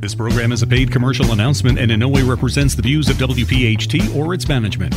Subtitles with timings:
[0.00, 3.18] This program is a paid commercial announcement and in no way represents the views of
[3.18, 4.94] WPHT or its management.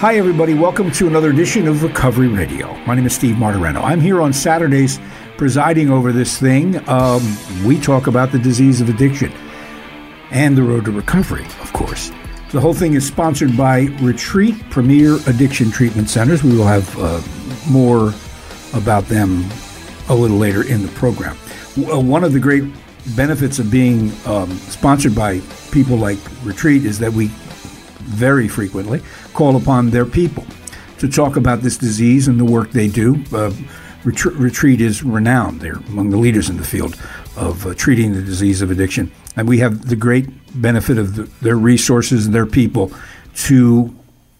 [0.00, 0.54] Hi, everybody.
[0.54, 2.76] Welcome to another edition of Recovery Radio.
[2.78, 3.80] My name is Steve Martorano.
[3.80, 4.98] I'm here on Saturdays
[5.36, 6.82] presiding over this thing.
[6.88, 7.22] Um,
[7.64, 9.32] we talk about the disease of addiction
[10.32, 12.10] and the road to recovery, of course.
[12.50, 16.42] The whole thing is sponsored by Retreat Premier Addiction Treatment Centers.
[16.42, 17.22] We will have uh,
[17.70, 18.12] more
[18.74, 19.48] about them
[20.08, 21.36] a little later in the program.
[21.76, 22.64] Uh, one of the great
[23.16, 25.40] benefits of being um, sponsored by
[25.70, 27.26] people like Retreat is that we
[28.02, 29.00] very frequently
[29.34, 30.46] call upon their people
[30.98, 33.24] to talk about this disease and the work they do.
[33.32, 33.52] Uh,
[34.04, 35.60] Retreat, is renowned.
[35.60, 37.00] They're among the leaders in the field
[37.36, 39.12] of uh, treating the disease of addiction.
[39.36, 40.28] And we have the great
[40.60, 42.92] benefit of the, their resources and their people
[43.46, 43.94] to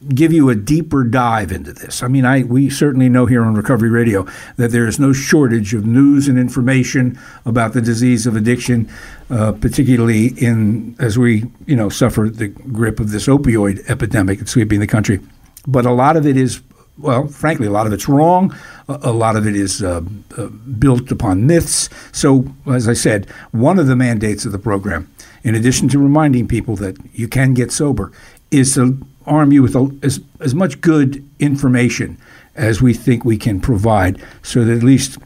[0.09, 2.03] give you a deeper dive into this.
[2.03, 5.75] I mean, I we certainly know here on Recovery Radio that there is no shortage
[5.75, 8.91] of news and information about the disease of addiction,
[9.31, 14.81] uh, particularly in as we you know suffer the grip of this opioid epidemic sweeping
[14.81, 15.21] the country.
[15.67, 16.61] But a lot of it is.
[16.99, 18.55] Well, frankly, a lot of it's wrong.
[18.87, 20.03] A, a lot of it is uh,
[20.37, 20.47] uh,
[20.79, 21.89] built upon myths.
[22.13, 25.11] So, as I said, one of the mandates of the program,
[25.43, 28.13] in addition to reminding people that you can get sober,
[28.51, 32.19] is to arm you with a, as, as much good information
[32.55, 35.19] as we think we can provide so that at least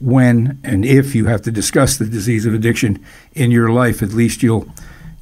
[0.00, 3.04] when and if you have to discuss the disease of addiction
[3.34, 4.68] in your life, at least you'll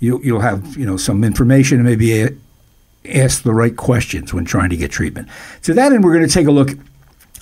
[0.01, 2.31] you'll, you'll have you know some information and maybe a,
[3.07, 5.29] ask the right questions when trying to get treatment.
[5.63, 6.71] To that end, we're going to take a look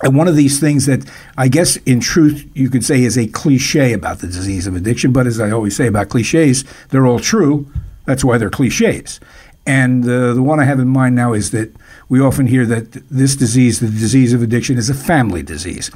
[0.03, 3.27] at one of these things that I guess in truth you could say is a
[3.27, 7.19] cliche about the disease of addiction, but as I always say about cliches, they're all
[7.19, 7.71] true.
[8.05, 9.19] That's why they're cliches.
[9.65, 11.75] And uh, the one I have in mind now is that
[12.07, 15.89] we often hear that this disease, the disease of addiction, is a family disease.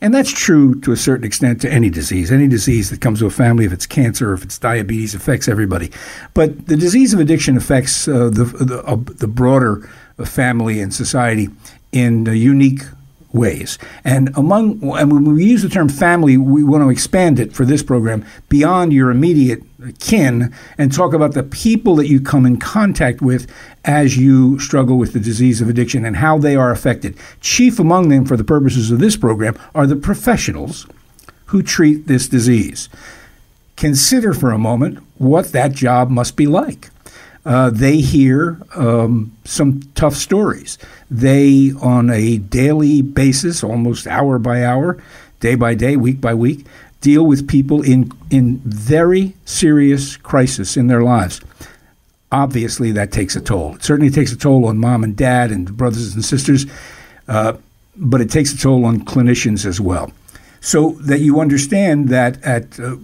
[0.00, 2.30] And that's true to a certain extent to any disease.
[2.30, 5.90] Any disease that comes to a family, if it's cancer if it's diabetes, affects everybody.
[6.34, 9.88] But the disease of addiction affects uh, the, the, uh, the, broader
[10.24, 11.48] family and society
[11.92, 12.82] in a unique
[13.36, 13.78] ways.
[14.04, 17.64] And among and when we use the term family, we want to expand it for
[17.64, 19.62] this program beyond your immediate
[20.00, 23.50] kin and talk about the people that you come in contact with
[23.84, 27.16] as you struggle with the disease of addiction and how they are affected.
[27.40, 30.86] Chief among them for the purposes of this program are the professionals
[31.46, 32.88] who treat this disease.
[33.76, 36.90] Consider for a moment what that job must be like.
[37.46, 40.78] Uh, they hear um, some tough stories.
[41.08, 45.00] They, on a daily basis, almost hour by hour,
[45.38, 46.66] day by day, week by week,
[47.00, 51.40] deal with people in, in very serious crisis in their lives.
[52.32, 53.76] Obviously, that takes a toll.
[53.76, 56.66] It certainly takes a toll on mom and dad and brothers and sisters,
[57.28, 57.52] uh,
[57.94, 60.10] but it takes a toll on clinicians as well.
[60.60, 62.96] So that you understand that at uh,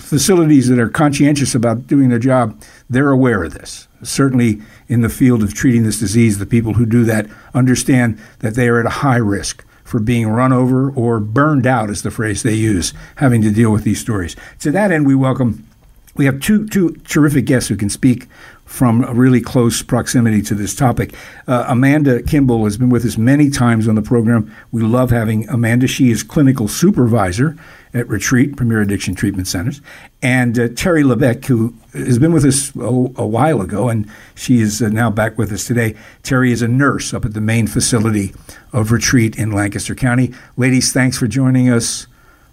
[0.00, 3.88] facilities that are conscientious about doing their job, they're aware of this.
[4.02, 8.54] Certainly, in the field of treating this disease, the people who do that understand that
[8.54, 12.10] they are at a high risk for being run over or burned out, is the
[12.10, 14.36] phrase they use, having to deal with these stories.
[14.60, 15.66] To that end, we welcome.
[16.14, 18.28] We have two two terrific guests who can speak
[18.64, 21.12] from a really close proximity to this topic.
[21.48, 24.54] Uh, Amanda Kimball has been with us many times on the program.
[24.70, 25.88] We love having Amanda.
[25.88, 27.56] She is clinical supervisor
[27.92, 29.80] at Retreat, Premier Addiction Treatment Centers,
[30.22, 34.60] and uh, Terri Lebec, who has been with us a, a while ago, and she
[34.60, 35.96] is uh, now back with us today.
[36.22, 38.32] Terri is a nurse up at the main facility
[38.72, 40.32] of Retreat in Lancaster County.
[40.56, 42.06] Ladies, thanks for joining us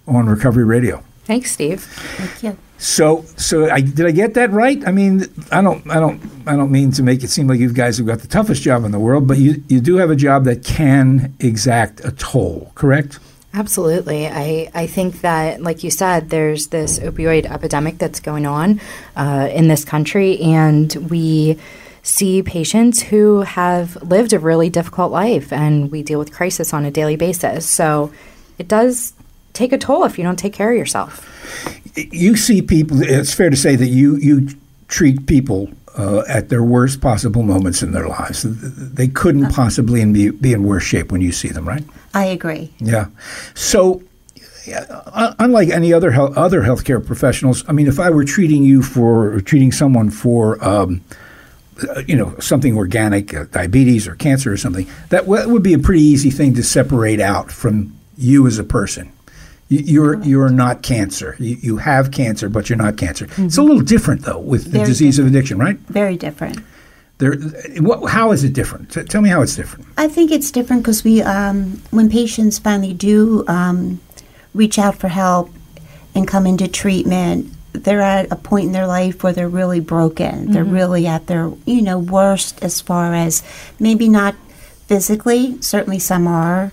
[0.06, 1.04] on Recovery Radio.
[1.24, 1.82] Thanks, Steve.
[1.82, 2.58] Thank you.
[2.78, 4.86] So, so I, did I get that right?
[4.86, 7.72] I mean, I don't, I don't, I don't mean to make it seem like you
[7.72, 10.16] guys have got the toughest job in the world, but you, you do have a
[10.16, 13.18] job that can exact a toll, correct?
[13.54, 14.26] Absolutely.
[14.26, 18.80] I, I think that, like you said, there's this opioid epidemic that's going on
[19.16, 21.58] uh, in this country, and we
[22.02, 26.84] see patients who have lived a really difficult life, and we deal with crisis on
[26.84, 27.68] a daily basis.
[27.68, 28.12] So
[28.58, 29.14] it does
[29.54, 31.26] take a toll if you don't take care of yourself.
[31.96, 34.48] You see people, it's fair to say that you, you
[34.88, 38.44] treat people uh, at their worst possible moments in their lives.
[38.44, 41.84] They couldn't possibly be, be in worse shape when you see them, right?
[42.14, 42.72] I agree.
[42.78, 43.06] Yeah.
[43.54, 44.02] So,
[45.38, 49.40] unlike any other health, other healthcare professionals, I mean, if I were treating you for
[49.42, 51.02] treating someone for um,
[52.06, 55.74] you know something organic, uh, diabetes or cancer or something, that, w- that would be
[55.74, 59.12] a pretty easy thing to separate out from you as a person.
[59.70, 61.36] You're you're not cancer.
[61.38, 63.26] You, you have cancer, but you're not cancer.
[63.26, 63.46] Mm-hmm.
[63.46, 65.34] It's a little different though with the Very disease different.
[65.34, 65.76] of addiction, right?
[65.88, 66.58] Very different.
[67.18, 67.34] There,
[67.80, 68.92] what, how is it different?
[68.92, 69.86] T- tell me how it's different.
[69.96, 74.00] I think it's different because we, um, when patients finally do um,
[74.54, 75.50] reach out for help
[76.14, 80.52] and come into treatment, they're at a point in their life where they're really broken.
[80.52, 83.42] They're really at their you know worst as far as
[83.78, 84.34] maybe not
[84.86, 85.60] physically.
[85.60, 86.72] Certainly, some are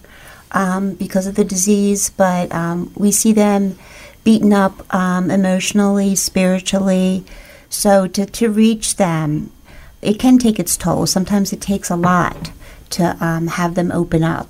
[0.51, 3.77] um, because of the disease, but um, we see them
[4.23, 7.25] beaten up um, emotionally, spiritually.
[7.69, 9.51] So to to reach them,
[10.05, 11.05] it can take its toll.
[11.07, 12.51] Sometimes it takes a lot
[12.91, 14.47] to um, have them open up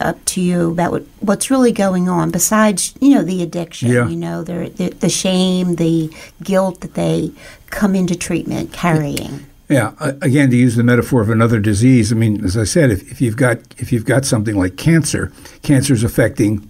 [0.00, 4.08] up to you about what, what's really going on besides you know the addiction Yeah.
[4.08, 6.10] you know the, the the shame the
[6.42, 7.32] guilt that they
[7.68, 9.92] come into treatment carrying Yeah,
[10.22, 13.20] again, to use the metaphor of another disease, I mean, as I said, if, if
[13.20, 15.30] you've got if you've got something like cancer,
[15.62, 16.66] cancer is affecting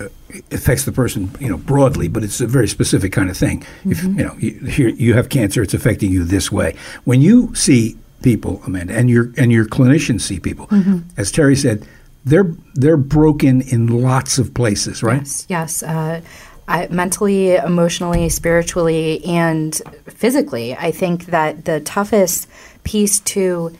[0.00, 0.08] uh,
[0.50, 3.64] affects the person, you know, broadly, but it's a very specific kind of thing.
[3.84, 6.76] If you know you, here you have cancer, it's affecting you this way.
[7.04, 10.68] When you see people, Amanda, and your and your clinicians see people,
[11.16, 11.86] as Terri said,
[12.24, 15.20] they're they're broken in lots of places, right?
[15.20, 15.82] Yes, yes.
[15.82, 16.20] Uh,
[16.68, 19.74] I, mentally, emotionally, spiritually, and
[20.06, 20.74] physically.
[20.76, 22.48] I think that the toughest
[22.84, 23.76] piece to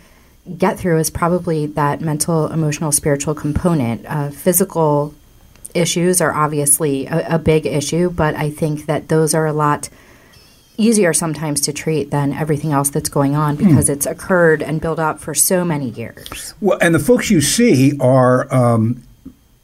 [0.59, 4.05] get through is probably that mental, emotional, spiritual component.
[4.07, 5.15] Uh, physical
[5.75, 9.89] issues are obviously a, a big issue, but I think that those are a lot
[10.81, 14.99] easier sometimes to treat than everything else that's going on because it's occurred and built
[14.99, 16.55] up for so many years.
[16.61, 19.03] Well, and the folks you see are um,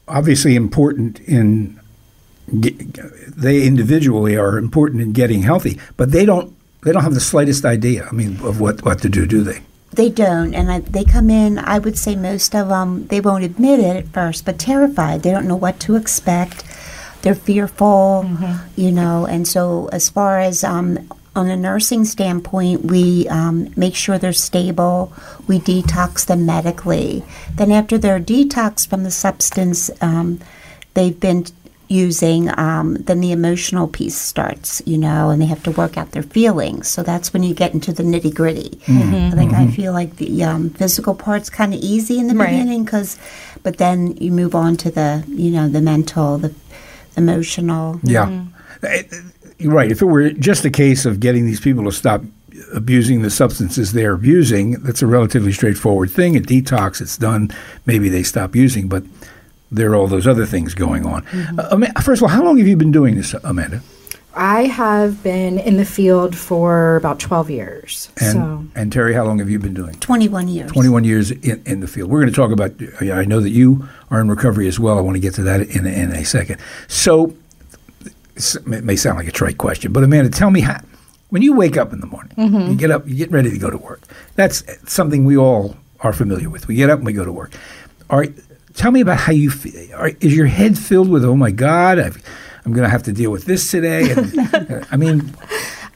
[0.07, 1.79] obviously important in.
[2.49, 6.55] They individually are important in getting healthy, but they don't.
[6.83, 8.07] They don't have the slightest idea.
[8.09, 9.61] I mean, of what what to do, do they?
[9.93, 13.43] They don't and I, they come in i would say most of them they won't
[13.43, 15.23] admit it at first but terrified.
[15.23, 16.63] They don't know what to expect.
[17.21, 18.29] They're fearful
[18.75, 23.95] you know and so as far as um, on a nursing standpoint we um, make
[23.95, 25.13] sure they're stable.
[25.47, 27.23] We detox them medically.
[27.55, 30.39] Then after they're detoxed from the substance um,
[30.93, 31.45] they've been
[31.89, 36.11] using um, then the emotional piece starts you know and they have to work out
[36.11, 39.93] their feelings so that's when you get into the nitty gritty i think i feel
[39.93, 42.49] like the um, physical part's kind of easy in the Right.
[42.51, 43.17] beginning because
[43.63, 46.53] but then you move on to the you know the mental the
[47.15, 48.45] emotional Yeah,
[48.83, 49.17] Eh, eh,
[49.57, 49.91] you're right.
[49.91, 52.21] If it were just a case of getting these people to stop
[52.75, 56.37] abusing the substances they're abusing, that's a relatively straightforward thing.
[56.37, 57.49] A detox, it's done.
[57.87, 59.03] Maybe they stop using, but
[59.71, 61.25] there are all those other things going on.
[61.57, 63.81] Uh, first of all, how long have you been doing this, Amanda?
[64.37, 68.09] I have been in the field for about 12 years.
[68.17, 68.65] And, so.
[68.75, 69.95] and Terri, how long have you been doing?
[69.95, 72.11] 21 years 21 years in, in the field.
[72.11, 74.99] We're going to talk about, I know that you are in recovery as well.
[74.99, 76.61] I want to get to that in, in a second.
[76.87, 77.35] So,
[78.35, 80.79] it may sound like a trite question, but Amanda, tell me how,
[81.29, 82.33] when you wake up in the morning,
[82.69, 84.01] you get up, you get ready to go to work.
[84.35, 86.67] That's something we all are familiar with.
[86.67, 87.53] We get up and we go to work.
[88.11, 88.27] Are,
[88.77, 89.99] tell me about how you feel.
[90.21, 92.23] Is your head filled with, oh my God, I've,
[92.63, 94.11] I'm going to have to deal with this today?
[94.11, 95.35] And, I mean,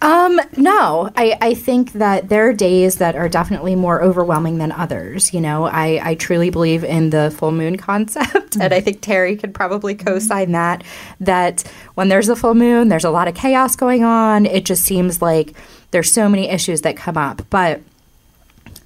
[0.03, 4.71] Um, no, I, I think that there are days that are definitely more overwhelming than
[4.71, 5.31] others.
[5.31, 9.39] You know, I, I truly believe in the full moon concept, and I think Terri
[9.39, 10.83] could probably co sign that.
[11.19, 11.61] That
[11.93, 14.47] when there's a full moon, there's a lot of chaos going on.
[14.47, 15.53] It just seems like
[15.91, 17.43] there's so many issues that come up.
[17.51, 17.81] But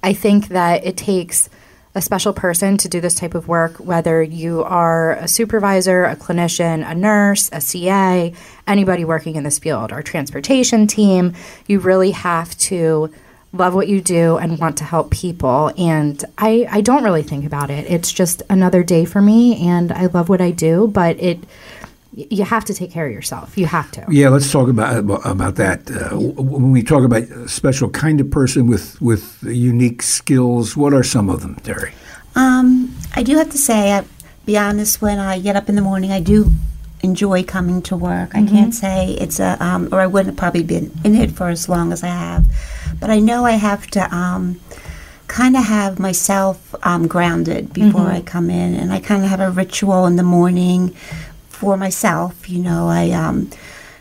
[0.02, 1.48] I think that it takes
[1.96, 6.14] a special person to do this type of work, whether you are a supervisor, a
[6.14, 8.34] clinician, a nurse, a CA,
[8.66, 11.32] anybody working in this field, our transportation team.
[11.66, 13.10] You really have to
[13.54, 15.72] love what you do and want to help people.
[15.78, 17.90] And I, I don't really think about it.
[17.90, 21.38] It's just another day for me, and I love what I do, but it.
[22.16, 23.58] You have to take care of yourself.
[23.58, 24.06] You have to.
[24.08, 25.90] Yeah, let's talk about about, about that.
[25.90, 30.94] Uh, when we talk about a special kind of person with with unique skills, what
[30.94, 31.92] are some of them, Terri?
[32.34, 34.04] Um, I do have to say, I
[34.46, 35.02] be honest.
[35.02, 36.52] When I get up in the morning, I do
[37.02, 38.34] enjoy coming to work.
[38.34, 41.48] I can't say it's a, um, or I wouldn't have probably been in it for
[41.50, 42.46] as long as I have.
[42.98, 44.58] But I know I have to um,
[45.28, 49.40] kind of have myself um, grounded before I come in, and I kind of have
[49.40, 50.96] a ritual in the morning
[51.56, 52.48] for myself.
[52.48, 53.50] You know, I um,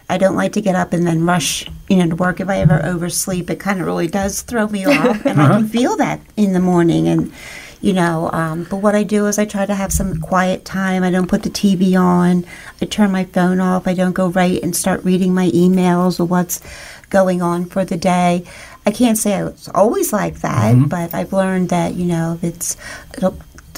[0.10, 2.40] I don't like to get up and then rush, you know, to work.
[2.40, 5.68] If I ever oversleep, it kind of really does throw me off, and I can
[5.68, 7.08] feel that in the morning.
[7.08, 7.34] And
[7.82, 11.04] you know, um, but what I do is I try to have some quiet time.
[11.04, 12.46] I don't put the TV on.
[12.82, 13.88] I turn my phone off.
[13.88, 16.62] I don't go right and start reading my emails or what's
[17.10, 18.46] going on for the day.
[18.88, 22.78] I can't say I was always like that, but I've learned that you know, it's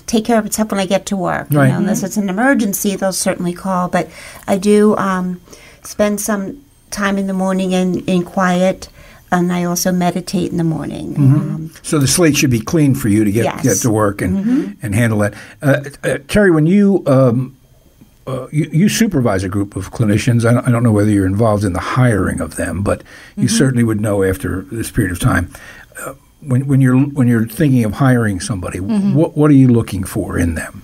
[0.07, 1.51] take care of itself when I get to work.
[1.51, 3.87] You know, unless it's an emergency, they'll certainly call.
[3.89, 4.09] But
[4.47, 5.41] I do um,
[5.83, 8.89] spend some time in the morning in, in quiet,
[9.31, 11.15] and I also meditate in the morning.
[11.17, 13.63] Um, So the slate should be clean for you to get Yes.
[13.63, 15.33] get to work and and handle that.
[15.61, 17.55] Uh, uh, Terri, when you um,
[18.25, 20.43] uh, you, you, supervise a group of clinicians.
[20.43, 23.01] I don't, I don't, know whether you're involved in the hiring of them, but
[23.37, 23.55] you mm-hmm.
[23.55, 25.49] certainly would know after this period of time.
[25.97, 29.13] Uh, when, when you're when you're thinking of hiring somebody, mm-hmm.
[29.13, 30.83] what what are you looking for in them?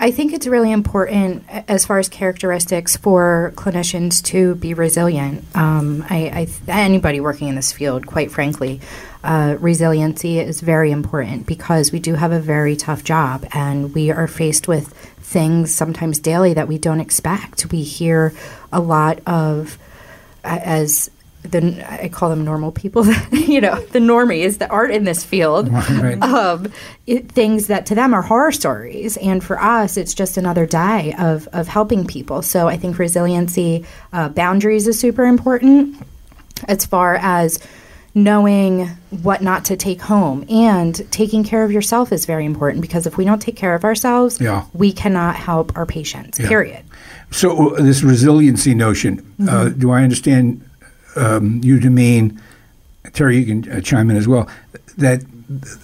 [0.00, 5.44] I think it's really important as far as characteristics for clinicians to be resilient.
[5.56, 8.80] Um, I, I, anybody working in this field, quite frankly,
[9.22, 14.10] uh, resiliency is very important because we do have a very tough job and we
[14.10, 17.72] are faced with things sometimes daily that we don't expect.
[17.72, 18.34] We hear
[18.72, 19.78] a lot of,
[20.42, 21.10] as
[21.44, 25.68] the I call them normal people, you know, the normies that aren't in this field,
[25.72, 26.20] right.
[26.22, 26.72] um,
[27.06, 31.14] it, things that to them are horror stories, and for us, it's just another day
[31.18, 32.42] of of helping people.
[32.42, 35.96] So I think resiliency, uh, boundaries is super important
[36.68, 37.58] as far as
[38.14, 38.86] knowing
[39.22, 43.16] what not to take home and taking care of yourself is very important because if
[43.16, 44.64] we don't take care of ourselves yeah.
[44.72, 46.46] we cannot help our patients yeah.
[46.46, 46.84] period
[47.32, 49.48] so uh, this resiliency notion uh, mm-hmm.
[49.48, 50.64] uh, do i understand
[51.16, 52.40] um, you to mean,
[53.06, 54.48] Terri, you can uh, chime in as well,
[54.98, 55.22] that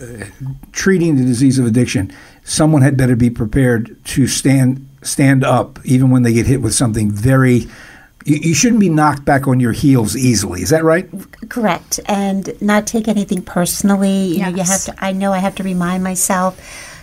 [0.00, 0.24] uh,
[0.72, 2.12] treating the disease of addiction,
[2.44, 6.74] someone had better be prepared to stand stand up even when they get hit with
[6.74, 7.66] something very.
[8.26, 10.60] You, you shouldn't be knocked back on your heels easily.
[10.60, 11.08] Is that right?
[11.48, 14.24] Correct, and not take anything personally.
[14.24, 14.40] You yes.
[14.40, 15.04] know, you have to.
[15.04, 16.60] I know I have to remind myself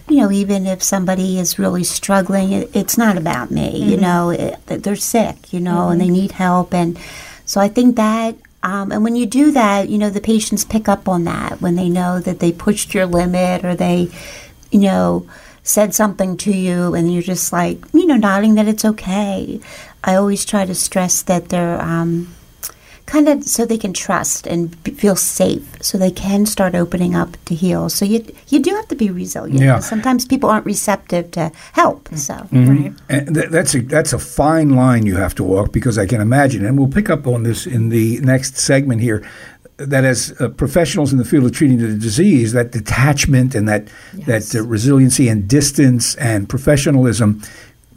[0.10, 3.80] you know, even if somebody is really struggling, it, it's not about me.
[3.82, 3.90] Mm-hmm.
[3.90, 5.52] You know, it, they're sick.
[5.52, 5.92] You know, mm-hmm.
[5.92, 6.98] and they need help, and
[7.48, 10.90] so I think that, um, and when you do that, you know, the patients pick
[10.90, 14.10] up on that when they know that they pushed your limit or they,
[14.70, 15.26] you know,
[15.64, 19.62] said something to you and you're just like, you know, nodding that it's okay.
[20.04, 22.36] I always try to stress that they're, um,
[23.08, 27.36] kind of so they can trust and feel safe so they can start opening up
[27.46, 29.80] to heal so you you do have to be resilient yeah.
[29.80, 32.84] sometimes people aren't receptive to help so mm-hmm.
[32.84, 32.94] right.
[33.10, 36.22] and th- that's a that's a fine line you have to walk because i can
[36.22, 39.26] imagine and we'll pick up on this in the next segment here
[39.78, 43.88] that as uh, professionals in the field of treating the disease that detachment and that
[44.14, 44.52] yes.
[44.52, 47.42] that uh, resiliency and distance and professionalism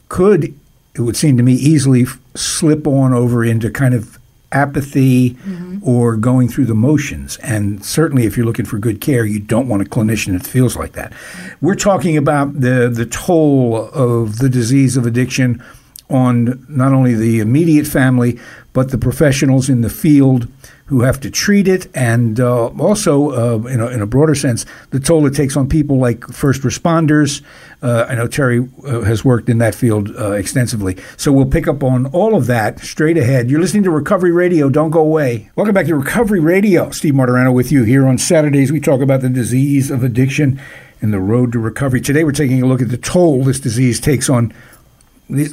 [0.09, 0.55] could
[0.95, 4.20] it would seem to me easily f- slip on over into kind of
[4.53, 5.79] apathy mm-hmm.
[5.83, 7.37] or going through the motions.
[7.39, 10.77] And certainly, if you're looking for good care, you don't want a clinician that feels
[10.77, 11.13] like that.
[11.61, 15.63] We're talking about the, the toll of the disease of addiction
[16.09, 18.39] on not only the immediate family,
[18.73, 20.49] but the professionals in the field
[20.87, 24.67] who have to treat it, and uh, also, uh, in, a, in, a, broader sense,
[24.91, 27.43] the toll it takes on people like first responders.
[27.83, 30.99] Uh, I know Terri uh, has worked in that field uh, extensively.
[31.17, 33.51] So we'll pick up on all of that straight ahead.
[33.51, 34.69] You're listening to Recovery Radio.
[34.69, 35.51] Don't go away.
[35.57, 36.91] Welcome back to Recovery Radio.
[36.91, 38.71] Steve Martorano with you here on Saturdays.
[38.71, 40.61] We talk about the disease of addiction
[41.01, 42.03] and the road to recovery.
[42.03, 44.53] Today, we're taking a look at the toll this disease takes on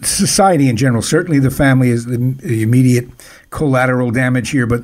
[0.02, 1.02] society in general.
[1.02, 3.08] Certainly, the family is the immediate
[3.52, 4.84] collateral damage here, but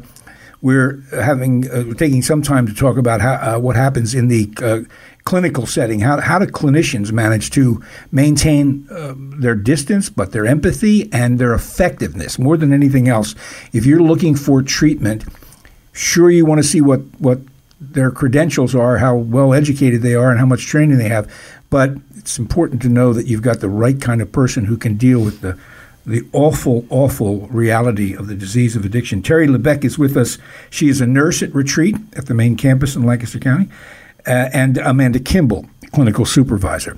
[0.63, 4.49] we're having uh, taking some time to talk about how, uh, what happens in the
[4.63, 4.79] uh,
[5.25, 5.99] clinical setting.
[5.99, 11.53] How how do clinicians manage to maintain uh, their distance, but their empathy and their
[11.53, 13.35] effectiveness more than anything else?
[13.73, 15.25] If you're looking for treatment,
[15.91, 17.39] sure you want to see what what
[17.81, 21.29] their credentials are, how well educated they are, and how much training they have,
[21.69, 24.95] but it's important to know that you've got the right kind of person who can
[24.95, 25.59] deal with the
[26.05, 29.21] the awful, awful reality of the disease of addiction.
[29.21, 30.37] Terri Lebeck is with us.
[30.69, 33.69] She is a nurse at Retreat at the main campus in Lancaster County,
[34.27, 36.97] uh, and Amanda Kimball, clinical supervisor,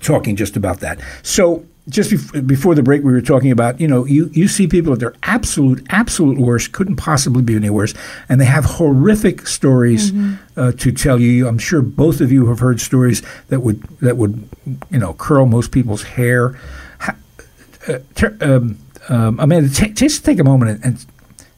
[0.00, 1.00] talking just about that.
[1.22, 4.68] So, just bef- before the break, we were talking about you know you you see
[4.68, 7.94] people at their absolute absolute worst, couldn't possibly be any worse,
[8.28, 10.34] and they have horrific stories mm-hmm.
[10.60, 11.48] uh, to tell you.
[11.48, 14.48] I'm sure both of you have heard stories that would that would
[14.90, 16.56] you know curl most people's hair
[17.88, 18.78] uh, ter- um,
[19.08, 21.06] um, Amanda, t- just take a moment and, and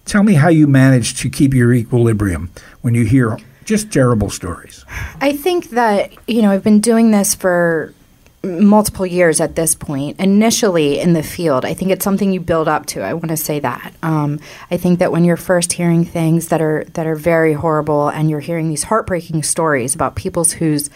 [0.05, 2.51] tell me how you manage to keep your equilibrium
[2.83, 4.85] when you hear just terrible stories.
[5.21, 7.95] I think that, you know, I've been doing this for
[8.43, 10.19] multiple years at this point.
[10.19, 13.03] Initially in the field, I think it's something you build up to.
[13.03, 13.95] I want to say that.
[14.03, 18.09] Um, I think that when you're first hearing things that are that are very horrible,
[18.09, 20.89] and you're hearing these heartbreaking stories about people's whose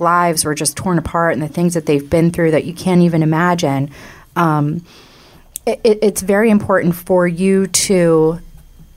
[0.00, 3.02] lives were just torn apart and the things that they've been through that you can't
[3.02, 3.90] even imagine
[4.36, 4.84] um,
[5.66, 8.40] it, it's very important for you to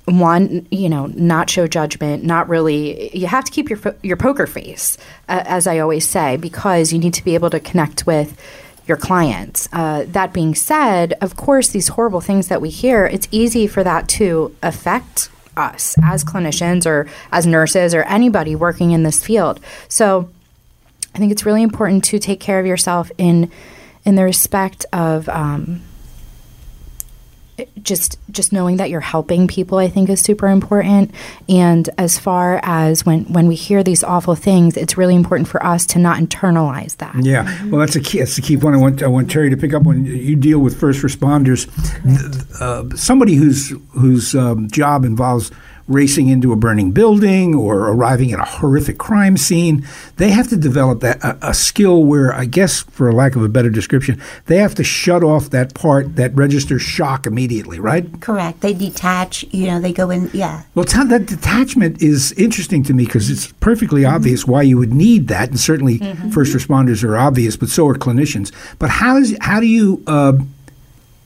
[0.06, 4.48] one you know not show judgment not really you have to keep your your poker
[4.48, 4.98] face
[5.30, 8.36] uh, as i always say because you need to be able to connect with
[8.88, 9.70] your clients.
[9.72, 13.84] Uh, that being said of course these horrible things that we hear it's easy for
[13.84, 19.60] that to affect us as clinicians or as nurses or anybody working in this field.
[19.88, 20.30] So
[21.14, 23.52] i think it's really important to take care of yourself in
[24.06, 25.82] in the respect of um,
[27.84, 31.14] just just knowing that you're helping people i think is super important
[31.48, 35.64] and as far as when when we hear these awful things it's really important for
[35.64, 38.20] us to not internalize that Yeah, well, that's a key.
[38.20, 38.76] That's the key point.
[38.76, 41.68] I want I want Terri to pick up when you deal with first responders.
[42.60, 45.52] Uh, somebody whose whose um, job involves
[45.88, 49.86] racing into a burning building or arriving at a horrific crime scene,
[50.18, 53.50] they have to develop that a, a skill where, I guess, for lack of a
[53.50, 58.22] better description, they have to shut off that part that registers shock immediately, right?
[58.22, 58.62] Correct.
[58.62, 59.44] They detach.
[59.52, 60.30] You know, they go in.
[60.34, 60.64] Yeah.
[60.76, 64.94] Well, Tom, that detachment is interesting to me because it's perfectly obvious why you would
[64.94, 65.98] need that, and certainly
[66.32, 68.52] first responders are obvious, but so are clinicians.
[68.80, 70.34] But how is how do you uh,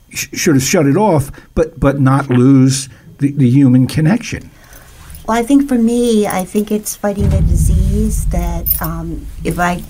[0.10, 4.51] sh- sort of shut it off, but but not lose the, the human connection?
[5.27, 9.81] Well, I think for me, I think it's fighting the disease that um, if I,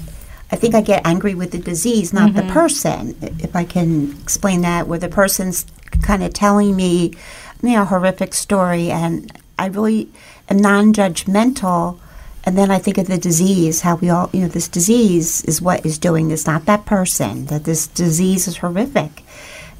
[0.50, 3.17] I think I get angry with the disease, not the person.
[3.22, 5.65] If I can explain that, where the person's
[6.01, 7.13] kind of telling me,
[7.62, 9.29] you know, a horrific story, and
[9.60, 10.10] I really
[10.50, 12.00] am non-judgmental.
[12.46, 15.62] And then I think of the disease, how we all, you know, this disease is
[15.62, 17.48] what is doing this, not that person.
[17.48, 19.24] That this disease is horrific,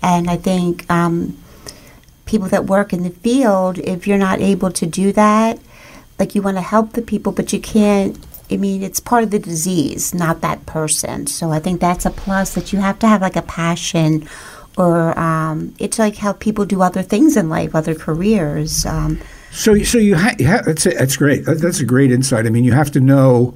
[0.01, 0.85] and I think.
[0.91, 1.37] Um,
[2.25, 5.60] people that work in the field, if you're not able to do that,
[6.20, 8.17] like you want to help the people, but you can't.
[8.51, 11.27] I mean, it's part of the disease, not that person.
[11.27, 14.27] So I think that's a plus that you have to have like a passion,
[14.77, 18.86] or um, it's like how people do other things in life, other careers.
[18.86, 19.20] Um,
[19.51, 21.46] So, so you, ha- you ha- that's a, that's great.
[21.46, 22.46] That's a great insight.
[22.46, 23.55] I mean, you have to know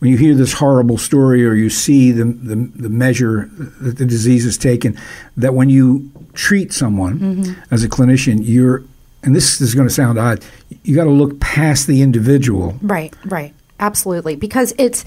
[0.00, 3.48] when you hear this horrible story or you see the the, the measure
[3.80, 4.98] that the disease is taken,
[5.36, 7.74] that when you treat someone mm-hmm.
[7.74, 8.84] as a clinician, you're
[9.26, 10.44] and this is going to sound odd.
[10.84, 12.76] You got to look past the individual.
[12.80, 13.52] Right, right.
[13.80, 14.36] Absolutely.
[14.36, 15.04] Because it's,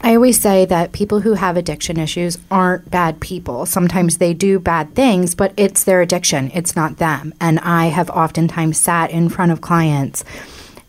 [0.00, 3.66] I always say that people who have addiction issues aren't bad people.
[3.66, 7.32] Sometimes they do bad things, but it's their addiction, it's not them.
[7.40, 10.24] And I have oftentimes sat in front of clients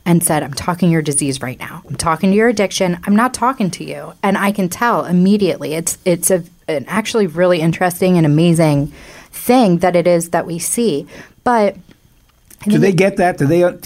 [0.04, 1.84] and said, I'm talking your disease right now.
[1.88, 2.98] I'm talking to your addiction.
[3.04, 4.14] I'm not talking to you.
[4.24, 5.76] And I can tell immediately.
[5.76, 8.92] It's it's a, an actually really interesting and amazing
[9.32, 11.08] thing that it is that we see.
[11.44, 11.76] But
[12.64, 13.38] Do they get that?
[13.38, 13.64] Do they?
[13.64, 13.80] Oh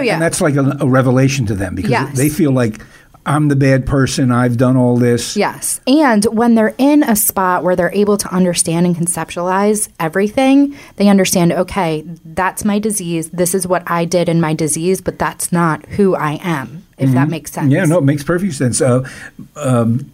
[0.00, 0.14] yeah.
[0.14, 2.16] And that's like a, a revelation to them because Yes.
[2.16, 2.80] they feel like
[3.24, 4.32] I'm the bad person.
[4.32, 5.36] I've done all this.
[5.36, 5.80] Yes.
[5.86, 11.08] And when they're in a spot where they're able to understand and conceptualize everything, they
[11.08, 13.30] understand, okay, that's my disease.
[13.30, 17.12] This is what I did in my disease, but that's not who I am, if
[17.12, 17.66] that makes sense.
[17.66, 17.72] Mm-hmm.
[17.76, 18.80] Yeah, no, it makes perfect sense.
[18.80, 19.08] Uh,
[19.54, 20.10] um,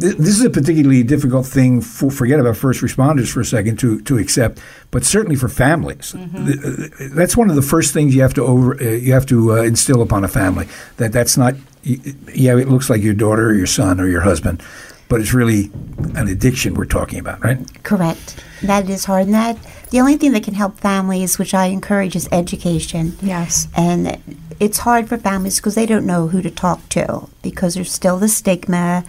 [0.00, 1.80] th- this is a particularly difficult thing.
[1.80, 6.12] For, forget about first responders for a second to to accept, but certainly for families.
[6.12, 9.26] Th- uh, That's one of the first things you have to over uh, you have
[9.26, 11.54] to uh, instill upon a family that that's not.
[11.82, 14.60] Yeah, it looks like your daughter or your son or your husband,
[15.08, 15.70] but it's really
[16.16, 17.58] an addiction we're talking about, right?
[17.84, 18.42] correct.
[18.62, 19.26] That is hard.
[19.26, 19.56] And that
[19.90, 23.16] the only thing that can help families, which I encourage, is education.
[23.22, 23.68] Yes.
[23.76, 24.18] And
[24.58, 28.18] it's hard for families because they don't know who to talk to because there's still
[28.18, 29.04] the stigma.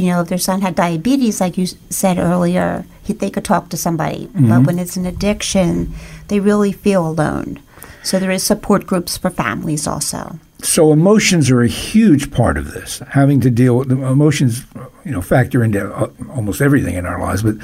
[0.00, 3.68] You know, if their son had diabetes, like you said earlier, he, they could talk
[3.68, 4.30] to somebody.
[4.34, 5.94] But when it's an addiction,
[6.28, 7.60] they really feel alone.
[8.02, 10.38] So there is support groups for families also.
[10.62, 13.00] So emotions are a huge part of this.
[13.10, 14.64] Having to deal with the emotions,
[15.04, 17.56] you know, factor into uh, almost everything in our lives, but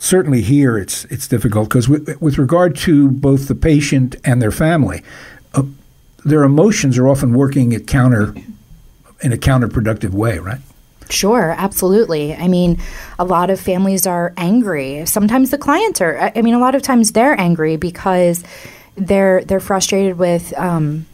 [0.00, 4.52] certainly here it's it's difficult because with, with regard to both the patient and their
[4.52, 5.02] family,
[5.54, 5.62] uh,
[6.24, 8.34] their emotions are often working at counter
[9.20, 10.60] in a counterproductive way, right?
[11.10, 12.34] Sure, absolutely.
[12.34, 12.78] I mean,
[13.18, 15.06] a lot of families are angry.
[15.06, 16.32] Sometimes the clients are.
[16.34, 18.44] I mean, a lot of times they're angry because
[18.96, 21.06] they're they're frustrated with um,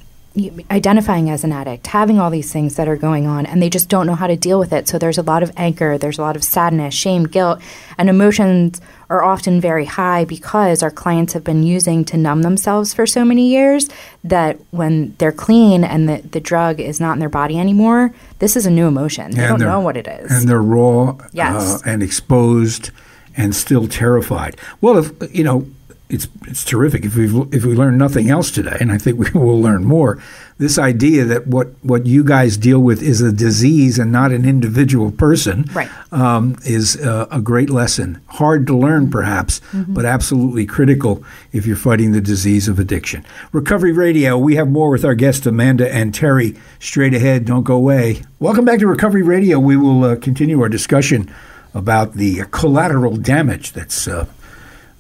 [0.71, 3.89] identifying as an addict, having all these things that are going on, and they just
[3.89, 4.89] don't know how to deal with it.
[4.89, 7.61] So there's a lot of anger, there's a lot of sadness, shame, guilt,
[7.97, 12.93] and emotions are often very high because our clients have been using to numb themselves
[12.93, 13.89] for so many years
[14.25, 18.57] that when they're clean and the, the drug is not in their body anymore, this
[18.57, 19.31] is a new emotion.
[19.31, 20.33] They don't know what it is.
[20.33, 21.85] And they're raw Yes.
[21.85, 22.91] uh, and exposed
[23.37, 24.57] and still terrified.
[24.81, 25.67] Well, if you know,
[26.11, 29.31] it's it's terrific if we if we learn nothing else today, and I think we
[29.39, 30.23] will learn more.
[30.57, 34.45] This idea that what what you guys deal with is a disease and not an
[34.45, 35.89] individual person, Right.
[36.13, 38.21] um, is uh, a great lesson.
[38.27, 43.25] Hard to learn, perhaps, but absolutely critical if you're fighting the disease of addiction.
[43.51, 44.39] Recovery Radio.
[44.39, 47.47] We have more with our guests Amanda and Terri straight ahead.
[47.47, 48.23] Don't go away.
[48.39, 49.59] Welcome back to Recovery Radio.
[49.59, 51.35] We will uh, continue our discussion
[51.73, 54.07] about the collateral damage that's.
[54.07, 54.27] Uh,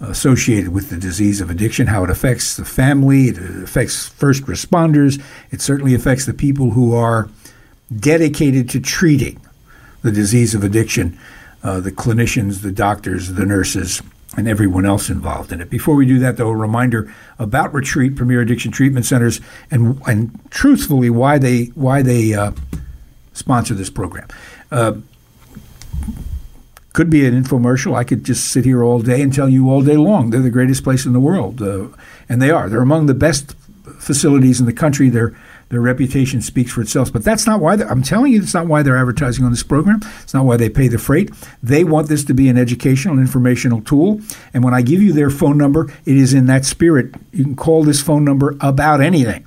[0.08, 5.22] associated with the disease of addiction, how it affects the family, it affects first responders,
[5.50, 7.28] it certainly affects the people who are
[7.94, 9.40] dedicated to treating
[10.02, 11.18] the disease of addiction.
[11.64, 14.02] uh, the clinicians, the doctors, the nurses,
[14.36, 15.70] and everyone else involved in it.
[15.70, 19.40] Before we do that, though, a reminder about Retreat Premier Addiction Treatment Centers
[19.70, 22.52] and and truthfully why they why they uh,
[23.32, 24.28] sponsor this program.
[24.70, 24.94] Uh,
[26.94, 27.94] could be an infomercial.
[27.94, 30.48] I could just sit here all day and tell you all day long they're the
[30.48, 31.88] greatest place in the world, uh,
[32.28, 32.70] and they are.
[32.70, 33.54] They're among the best
[33.98, 35.10] facilities in the country.
[35.10, 35.36] Their
[35.70, 37.12] their reputation speaks for itself.
[37.12, 37.74] But that's not why.
[37.74, 40.00] I'm telling you, it's not why they're advertising on this program.
[40.22, 41.30] It's not why they pay the freight.
[41.62, 44.20] They want this to be an educational informational tool.
[44.52, 47.14] And when I give you their phone number, it is in that spirit.
[47.32, 49.46] You can call this phone number about anything.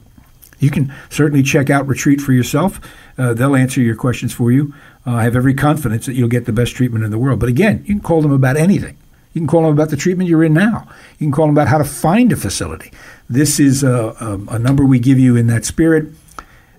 [0.59, 2.81] You can certainly check out Retreat for yourself.
[3.17, 4.73] Uh, they'll answer your questions for you.
[5.07, 7.39] Uh, I have every confidence that you'll get the best treatment in the world.
[7.39, 8.97] But again, you can call them about anything.
[9.33, 10.85] You can call them about the treatment you're in now.
[11.17, 12.91] You can call them about how to find a facility.
[13.29, 16.07] This is a, a, a number we give you in that spirit,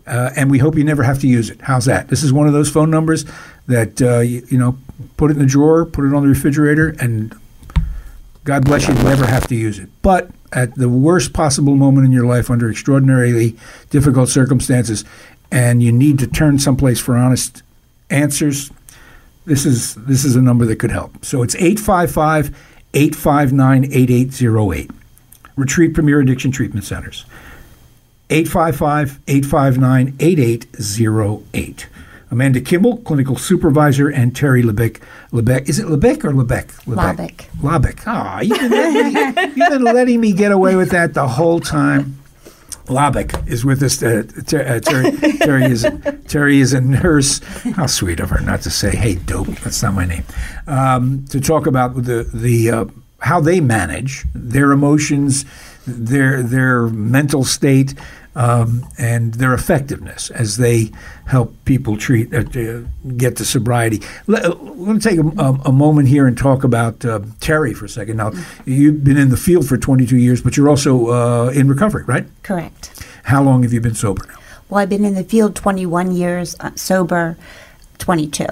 [0.06, 1.62] uh, and we hope you never have to use it.
[1.62, 2.08] How's that?
[2.08, 3.24] This is one of those phone numbers
[3.66, 4.76] that uh, you, you, know,
[5.16, 7.34] put it in the drawer, put it on the refrigerator, and
[8.44, 9.88] God bless you, you never have to use it.
[10.02, 13.56] But at the worst possible moment in your life, under extraordinarily
[13.90, 15.04] difficult circumstances,
[15.50, 17.62] and you need to turn someplace for honest
[18.10, 18.70] answers,
[19.44, 21.24] this is this is a number that could help.
[21.24, 22.56] So it's 855
[22.94, 24.90] 859 8808.
[25.56, 27.24] Retreat Premier Addiction Treatment Centers.
[28.30, 31.88] 855 859 8808.
[32.30, 35.00] Amanda Kimball, clinical supervisor, and Terri Lebec.
[35.32, 36.66] Lebec, is it Lebec or Lebec?
[36.84, 37.46] Lebec.
[37.62, 38.02] Lebec.
[38.06, 38.60] Ah, you've
[39.56, 42.17] you've been letting me get away with that the whole time.
[42.88, 44.02] Labik is with us.
[44.02, 47.40] Uh, ter- uh, Terri, Terri, is Terri is a nurse.
[47.76, 50.24] How sweet of her not to say, "Hey, dope." That's not my name.
[50.66, 52.84] Um, to talk about the the uh,
[53.20, 55.44] how they manage their emotions,
[55.86, 57.94] their their mental state,
[58.38, 60.92] um, and their effectiveness as they
[61.26, 62.44] help people treat uh,
[63.16, 64.00] get to sobriety.
[64.28, 67.74] Let, uh, let me take a, a, a, moment here and talk about uh, Terri
[67.74, 68.16] for a second.
[68.16, 68.30] Now,
[68.64, 72.26] you've been in the field for 22 years, but you're also uh, in recovery, right?
[72.44, 73.04] Correct.
[73.24, 74.38] How long have you been sober now?
[74.68, 77.36] Well, I've been in the field 21 years, uh, sober
[77.98, 78.46] 22.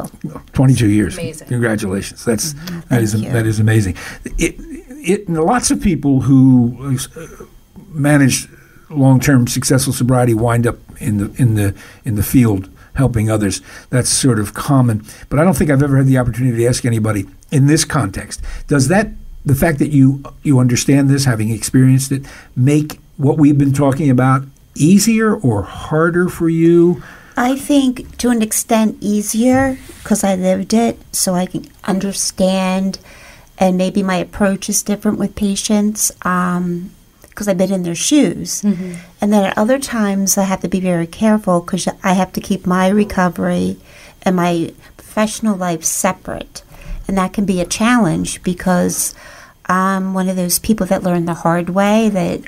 [0.52, 1.16] 22 years.
[1.16, 1.46] Amazing.
[1.46, 2.24] Congratulations.
[2.24, 2.88] That's mm-hmm.
[2.88, 3.30] that is you.
[3.30, 3.96] that is amazing.
[4.36, 7.44] It, it, lots of people who uh,
[8.90, 13.60] manage long-term successful sobriety wind up in the in the in the field helping others.
[13.90, 15.04] That's sort of common.
[15.28, 18.40] But I don't think I've ever had the opportunity to ask anybody in this context.
[18.68, 19.10] Does that
[19.44, 24.10] the fact that you you understand this, having experienced it, make what we've been talking
[24.10, 24.44] about
[24.74, 27.02] easier or harder for you?
[27.38, 32.98] I think to an extent easier because I lived it, so I can understand,
[33.58, 36.10] and maybe my approach is different with patients.
[36.22, 36.92] Um,
[37.36, 38.62] because I've been in their shoes.
[38.62, 38.94] Mm-hmm.
[39.20, 42.40] And then at other times, I have to be very careful because I have to
[42.40, 43.76] keep my recovery
[44.22, 46.62] and my professional life separate.
[47.06, 49.14] And that can be a challenge because
[49.66, 52.40] I'm one of those people that learned the hard way that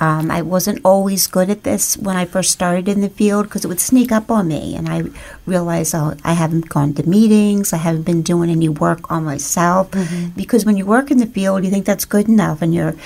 [0.00, 3.64] um, I wasn't always good at this when I first started in the field because
[3.64, 4.74] it would sneak up on me.
[4.74, 5.04] And I
[5.46, 9.92] realized oh, I haven't gone to meetings, I haven't been doing any work on myself.
[9.92, 10.30] Mm-hmm.
[10.30, 12.96] Because when you work in the field, you think that's good enough and you're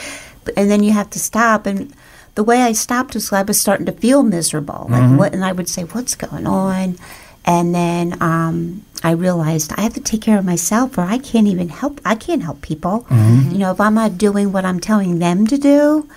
[0.56, 1.66] and then you have to stop.
[1.66, 1.92] And
[2.34, 4.86] the way I stopped was I was starting to feel miserable.
[4.88, 5.16] Like mm-hmm.
[5.16, 6.98] what, and I would say, "What's going on?"
[7.44, 11.46] And then um, I realized I have to take care of myself, or I can't
[11.46, 12.00] even help.
[12.04, 13.06] I can't help people.
[13.08, 13.52] Mm-hmm.
[13.52, 16.08] You know, if I'm not doing what I'm telling them to do,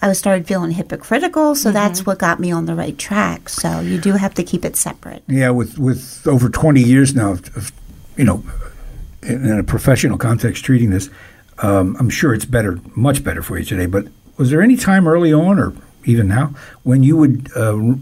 [0.00, 1.54] I started feeling hypocritical.
[1.54, 1.74] So mm-hmm.
[1.74, 3.48] that's what got me on the right track.
[3.48, 5.24] So you do have to keep it separate.
[5.26, 7.72] Yeah, with with over 20 years now of, of
[8.16, 8.44] you know,
[9.22, 11.10] in a professional context treating this,
[11.62, 13.86] um, I'm sure it's better, much better for you today.
[13.86, 17.96] But was there any time early on, or even now, when you would uh,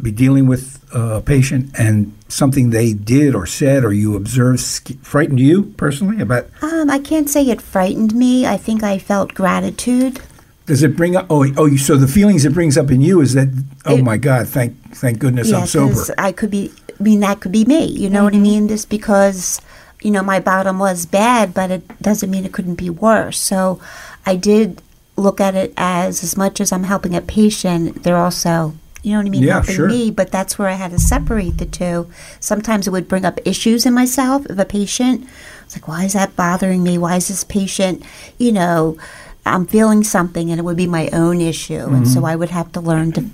[0.00, 4.60] be dealing with a patient and something they did or said or you observed
[5.02, 6.46] frightened you personally about?
[6.62, 8.46] Um, I can't say it frightened me.
[8.46, 10.20] I think I felt gratitude.
[10.66, 11.26] Does it bring up?
[11.30, 11.76] Oh, oh.
[11.76, 13.48] So the feelings it brings up in you is that,
[13.84, 16.14] oh it, my God, thank, thank goodness yeah, I'm sober.
[16.18, 16.72] I could be.
[16.98, 17.84] I mean, that could be me.
[17.84, 18.24] You know mm-hmm.
[18.24, 18.68] what I mean?
[18.68, 19.60] Just because
[20.02, 23.38] you know, my bottom was bad, but it doesn't mean it couldn't be worse.
[23.38, 23.80] So
[24.24, 24.82] I did
[25.16, 29.18] look at it as as much as I'm helping a patient, they're also you know
[29.18, 29.88] what I mean, yeah, helping sure.
[29.88, 32.10] me, but that's where I had to separate the two.
[32.40, 35.28] Sometimes it would bring up issues in myself of a patient.
[35.62, 36.98] It's like, why is that bothering me?
[36.98, 38.02] Why is this patient,
[38.36, 38.98] you know,
[39.44, 41.82] I'm feeling something and it would be my own issue.
[41.82, 41.94] Mm-hmm.
[41.94, 42.26] And so mm-hmm.
[42.26, 43.26] I would have to learn to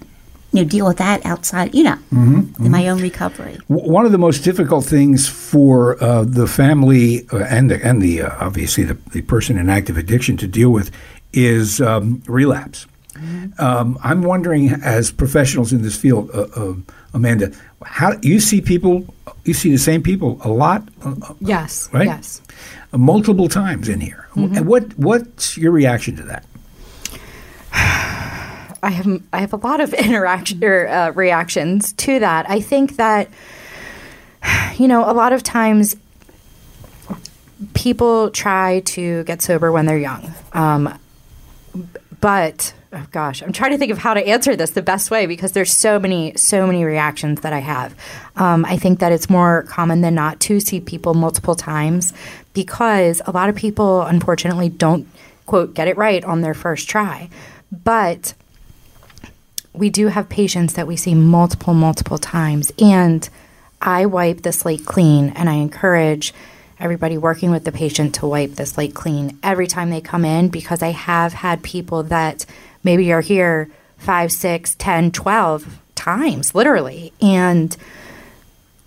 [0.53, 2.65] you know, deal with that outside, you know, mm-hmm, mm-hmm.
[2.67, 3.59] in my own recovery.
[3.69, 8.23] One of the most difficult things for uh, the family uh, and the, and the
[8.23, 10.91] uh, obviously the, the person in active addiction to deal with
[11.33, 12.87] is um, relapse.
[13.59, 16.75] Um, I'm wondering, as professionals in this field, uh, uh,
[17.12, 17.53] Amanda,
[17.85, 19.15] how you see people?
[19.45, 21.88] You see the same people a lot, uh, Yes.
[21.93, 22.07] Right?
[22.07, 22.41] Yes.
[22.93, 24.29] uh, multiple times in here.
[24.35, 26.45] And what what's your reaction to that?
[28.83, 32.49] I have I have a lot of interaction or uh, reactions to that.
[32.51, 33.29] I think that
[34.77, 35.97] you know a lot of times
[37.75, 40.99] people try to get sober when they're young, um,
[42.21, 45.27] but oh gosh, I'm trying to think of how to answer this the best way
[45.27, 47.95] because there's so many so many reactions that I have.
[48.37, 52.12] Um, I think that it's more common than not to see people multiple times
[52.53, 55.07] because a lot of people unfortunately don't
[55.47, 57.29] quote get it right on their first try,
[57.85, 58.35] but
[59.75, 62.73] we do have patients that we see multiple, multiple times.
[62.79, 63.29] And
[63.81, 66.35] I wipe the slate clean and I encourage
[66.79, 70.49] everybody working with the patient to wipe the slate clean every time they come in
[70.49, 72.45] because I have had people that
[72.83, 77.13] maybe are here five, six, ten, twelve times, literally.
[77.21, 77.77] And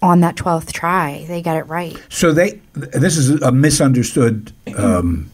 [0.02, 1.98] on that 12th try, they get it right.
[2.10, 5.32] So they this is a misunderstood um,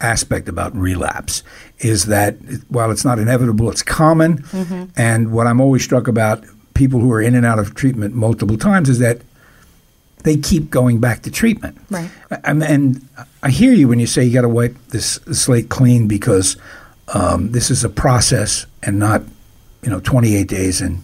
[0.00, 1.42] aspect about relapse
[1.78, 2.36] is that
[2.68, 4.44] while it's not inevitable, it's common.
[4.96, 8.56] And what I'm always struck about people who are in and out of treatment multiple
[8.56, 9.20] times is that
[10.22, 11.78] they keep going back to treatment.
[11.90, 12.10] Right.
[12.44, 13.08] And, and
[13.42, 16.56] I hear you when you say you got to wipe this slate clean because
[17.14, 19.22] um, this is a process and not,
[19.82, 21.02] you know, 28 days and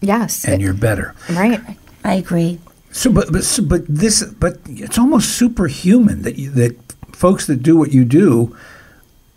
[0.00, 0.44] Yes.
[0.44, 1.14] and you're better.
[1.30, 1.60] right.
[2.04, 2.60] I agree.
[2.92, 6.76] So, but but so, but this, but it's almost superhuman that you, that
[7.18, 8.56] folks that do what you do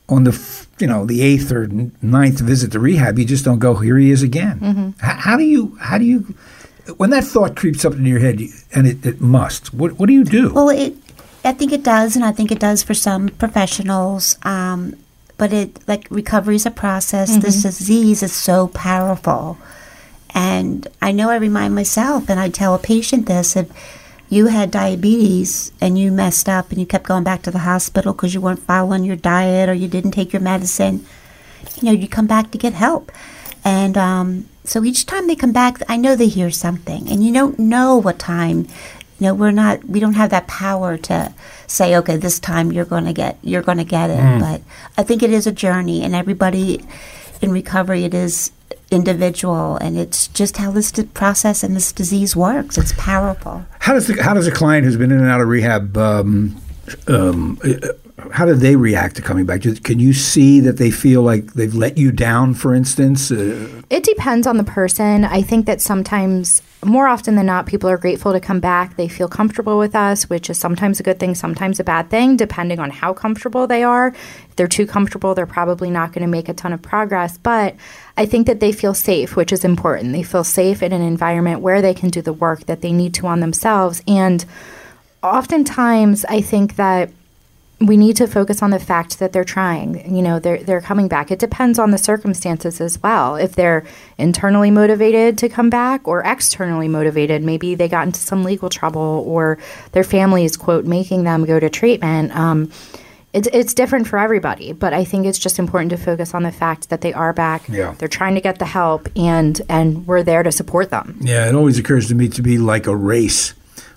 [0.08, 1.68] on the you know the eighth or
[2.02, 3.76] ninth visit to rehab, you just don't go.
[3.76, 4.94] Here he is again.
[5.04, 6.36] H- how do you how do you
[6.98, 8.42] when that thought creeps up into your head,
[8.74, 9.74] and it, it must.
[9.74, 10.54] What what do you do?
[10.54, 10.96] Well, it,
[11.44, 14.38] I think it does, and I think it does for some professionals.
[14.44, 14.96] Um,
[15.38, 17.36] but it, like recovery is a process.
[17.38, 19.58] This disease is so powerful,
[20.36, 23.70] and I know I remind myself, and I tell a patient this: if
[24.32, 28.14] you had diabetes and you messed up and you kept going back to the hospital
[28.14, 31.06] because you weren't following your diet or you didn't take your medicine,
[31.76, 33.12] you know, you come back to get help.
[33.66, 37.34] And um, so each time they come back, I know they hear something, and you
[37.34, 38.68] don't know what time.
[39.20, 39.84] You know, we're not.
[39.84, 41.34] We don't have that power to
[41.68, 44.18] say, okay, this time you're going to get you're going to get it.
[44.40, 44.62] But
[44.98, 46.84] I think it is a journey, and everybody
[47.42, 48.52] in recovery, it is
[48.92, 52.78] individual, and it's just how this process and this disease works.
[52.78, 53.66] It's powerful.
[53.80, 55.98] How does the, how does a client who's been in and out of rehab?
[55.98, 56.62] Um,
[57.08, 57.88] um, uh,
[58.32, 59.62] how do they react to coming back?
[59.62, 63.32] Can you see that they feel like they've let you down, for instance?
[63.32, 65.26] Uh, It depends on the person.
[65.26, 68.96] I think that sometimes, more often than not, people are grateful to come back.
[68.96, 72.38] They feel comfortable with us, which is sometimes a good thing, sometimes a bad thing,
[72.38, 74.08] depending on how comfortable they are.
[74.08, 77.38] If they're too comfortable, they're probably not going to make a ton of progress.
[77.38, 77.76] But
[78.18, 80.14] I think that they feel safe, which is important.
[80.14, 83.14] They feel safe in an environment where they can do the work that they need
[83.16, 84.02] to on themselves.
[84.08, 84.44] And
[85.22, 87.12] oftentimes, I think that
[87.82, 90.16] we need to focus on the fact that they're trying.
[90.16, 91.32] You know, they're they're coming back.
[91.32, 93.36] It depends on the circumstances as well.
[93.36, 93.84] If they're
[94.18, 99.24] internally motivated to come back or externally motivated, maybe they got into some legal trouble
[99.28, 99.58] or
[99.94, 102.36] their family is quote making them go to treatment.
[102.36, 102.72] Um,
[103.34, 106.52] it's it's different for everybody, but I think it's just important to focus on the
[106.52, 107.68] fact that they are back.
[107.70, 107.96] Yeah.
[107.98, 111.18] They're trying to get the help, and and we're there to support them.
[111.22, 113.54] Yeah, it always occurs to me to be like a race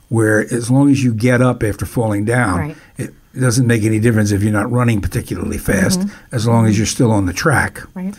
[0.09, 2.77] where as long as you get up after falling down, Right.
[2.97, 6.01] it, it doesn't make any difference if you're not running particularly fast,
[6.33, 8.15] as long as you're still on the track Right.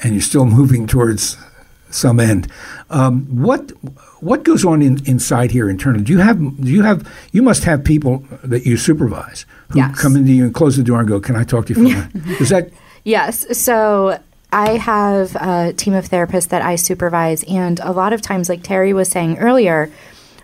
[0.00, 1.36] and you're still moving towards
[1.90, 2.46] some end.
[2.88, 3.72] Um, what
[4.20, 6.04] what goes on in, inside here internally?
[6.04, 9.98] Do you have do you have you must have people that you supervise who Yes.
[10.00, 11.80] come into you and close the door and go, "Can I talk to you for
[11.80, 12.70] a minute?" Is that
[13.04, 13.46] Yes.
[13.58, 14.18] So
[14.52, 18.62] I have a team of therapists that I supervise, and a lot of times, like
[18.62, 19.88] Terri was saying earlier,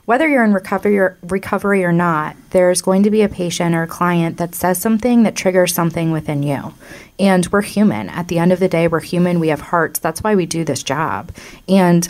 [0.06, 3.82] whether you're in recovery or, recovery or not, there's going to be a patient or
[3.82, 6.72] a client that says something that triggers something within you.
[7.18, 8.08] And we're human.
[8.08, 9.40] At the end of the day, we're human.
[9.40, 9.98] We have hearts.
[9.98, 11.32] That's why we do this job.
[11.68, 12.08] And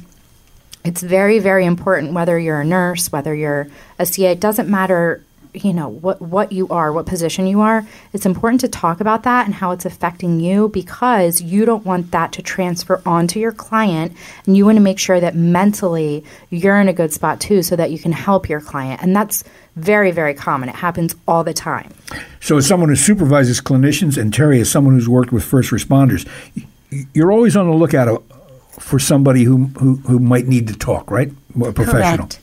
[0.84, 3.66] it's very very important whether you're a nurse whether you're
[3.98, 5.20] a ca it doesn't matter
[5.64, 9.22] you know what what you are what position you are it's important to talk about
[9.22, 13.52] that and how it's affecting you because you don't want that to transfer onto your
[13.52, 14.12] client
[14.46, 17.74] and you want to make sure that mentally you're in a good spot too so
[17.76, 19.44] that you can help your client and that's
[19.76, 21.92] very very common it happens all the time
[22.40, 26.28] So, as someone who supervises clinicians, and Terri, as someone who's worked with first responders,
[27.12, 28.18] you're always on the lookout uh,
[28.78, 31.32] for somebody who, who, who might need to talk, right?
[31.60, 32.28] A professional.
[32.28, 32.40] Correct.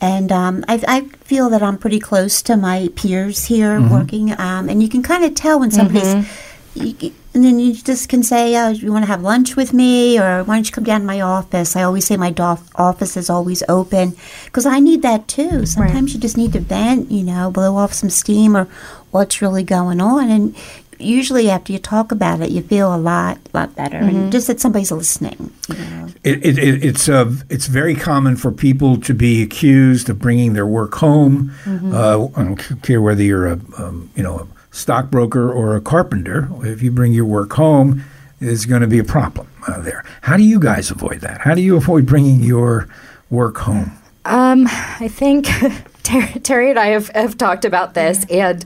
[0.00, 4.68] And um, I, I feel that I'm pretty close to my peers here working, um,
[4.68, 6.26] and you can kind of tell when somebody's.
[6.74, 10.18] You, and then you just can say, oh, you want to have lunch with me,
[10.18, 11.76] or why don't you come down to my office?
[11.76, 12.34] I always say my
[12.74, 15.66] office is always open because I need that too.
[15.66, 18.64] Sometimes you just need to vent, you know, blow off some steam or
[19.10, 20.28] what's really going on.
[20.28, 20.56] And
[21.00, 24.60] usually after you talk about it, you feel a lot, lot better, and just that
[24.60, 25.52] somebody's listening.
[25.68, 26.08] You know?
[26.24, 30.52] It, it, it, it's uh, it's very common for people to be accused of bringing
[30.52, 31.52] their work home.
[31.66, 36.48] Uh, I don't care whether you're a um, you know a stockbroker or a carpenter.
[36.62, 38.04] If you bring your work home,
[38.40, 40.04] there's going to be a problem uh, there.
[40.22, 41.40] How do you guys avoid that?
[41.40, 42.88] How do you avoid bringing your
[43.28, 43.92] work home?
[44.24, 45.46] Um, I think
[46.02, 48.64] Ter- Terri and I have, have talked about this, and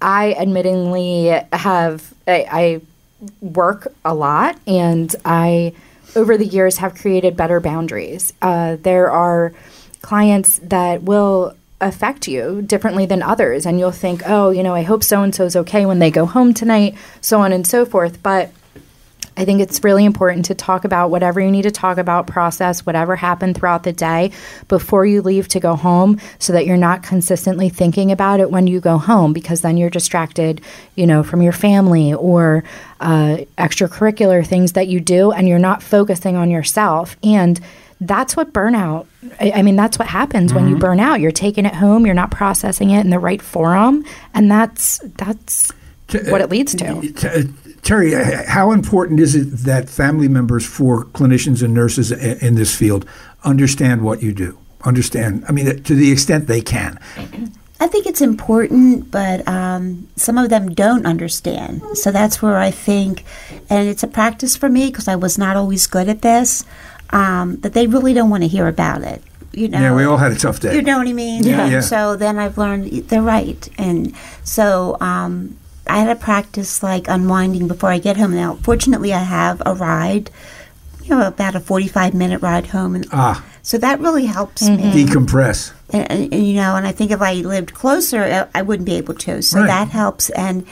[0.00, 2.80] I admittingly have I, I
[3.40, 5.72] work a lot, and I
[6.14, 8.32] over the years have created better boundaries.
[8.40, 9.52] Uh, there are
[10.02, 14.82] clients that will affect you differently than others, and you'll think, oh, you know, I
[14.82, 18.22] hope so and so's okay when they go home tonight, so on and so forth,
[18.22, 18.50] but.
[19.38, 22.84] I think it's really important to talk about whatever you need to talk about, process
[22.84, 24.32] whatever happened throughout the day
[24.66, 28.66] before you leave to go home so that you're not consistently thinking about it when
[28.66, 30.60] you go home because then you're distracted,
[30.96, 32.64] you know, from your family or
[33.00, 37.16] uh, extracurricular things that you do and you're not focusing on yourself.
[37.22, 37.60] And
[38.00, 39.06] that's what burnout,
[39.40, 41.20] I, I mean, that's what happens when you burn out.
[41.20, 44.04] You're taking it home, you're not processing it in the right forum.
[44.34, 45.70] And that's, that's
[46.28, 47.54] what it leads to.
[47.82, 52.12] T- uh, Terri, uh, how important is it that family members for clinicians and nurses
[52.12, 53.06] in this field
[53.44, 54.58] understand what you do?
[54.84, 56.98] Understand, I mean, to the extent they can.
[57.80, 61.82] I think it's important, but um, some of them don't understand.
[61.94, 63.24] So that's where I think,
[63.70, 66.64] and it's a practice for me because I was not always good at this,
[67.10, 69.22] um, that they really don't want to hear about it.
[69.52, 70.74] You know, Yeah, we all had a tough day.
[70.74, 71.42] You know what I mean?
[71.42, 71.80] Yeah, yeah.
[71.80, 74.14] So then I've learned they're right, and
[74.44, 75.56] so um,
[75.88, 78.34] I had to practice like unwinding before I get home.
[78.34, 80.30] Now, fortunately, I have a ride,
[81.02, 84.76] you know, about a forty-five minute ride home, and Ah, so that really helps me.
[84.92, 85.72] decompress.
[85.90, 88.86] And, and, and, you know, and I think if I lived closer, uh, I wouldn't
[88.86, 89.40] be able to.
[89.42, 89.66] So Right.
[89.66, 90.28] that helps.
[90.30, 90.66] And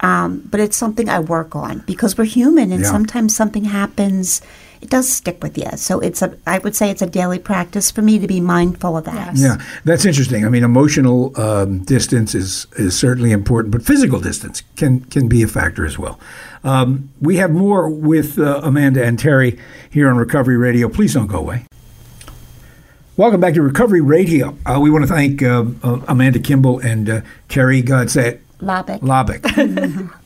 [0.00, 2.90] um, but it's something I work on because we're human, and Yeah.
[2.90, 4.40] sometimes something happens.
[4.80, 5.70] It does stick with you.
[5.76, 6.36] So it's a.
[6.46, 9.34] I would say it's a daily practice for me to be mindful of that.
[9.34, 9.40] Yes.
[9.40, 10.46] Yeah, that's interesting.
[10.46, 15.42] I mean, emotional um, distance is, is certainly important, but physical distance can, can be
[15.42, 16.18] a factor as well.
[16.64, 19.58] Um, we have more with uh, Amanda and Terri
[19.90, 20.88] here on Recovery Radio.
[20.88, 21.64] Please don't go away.
[23.16, 24.56] Welcome back to Recovery Radio.
[24.64, 29.00] Uh, we want to thank uh, uh, Amanda Kimball and uh, Terri Godsett Labik.
[29.00, 29.42] Labik.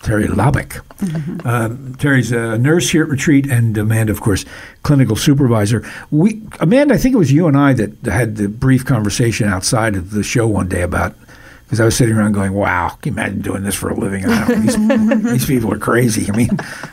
[0.01, 0.81] Terri Labik.
[1.45, 4.45] Um, Terri's a nurse here at Retreat, and Amanda, of course,
[4.83, 5.85] clinical supervisor.
[6.11, 9.97] We, Amanda, I think it was you and I that had the brief conversation outside
[9.97, 11.15] of the show one day about
[11.73, 14.27] because I was sitting around going, "Wow, can you imagine doing this for a living?
[14.61, 16.51] These, these people are crazy." I mean,